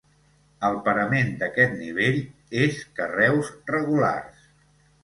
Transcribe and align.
El 0.69 0.77
parament 0.87 1.29
d'aquest 1.43 1.77
nivell 1.83 2.19
és 2.65 2.81
carreus 3.03 3.55
regulars. 3.79 4.53